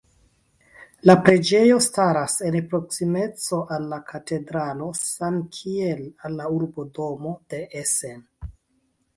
La 1.09 1.15
preĝejo 1.25 1.75
staras 1.87 2.37
en 2.47 2.57
proksimeco 2.71 3.59
al 3.77 3.85
la 3.93 3.99
katedralo 4.09 4.89
samkiel 5.01 6.03
al 6.27 6.41
la 6.43 6.51
urbodomo 6.57 7.37
de 7.53 7.65
Essen. 7.85 8.27